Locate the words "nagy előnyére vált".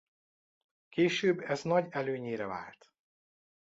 1.63-2.91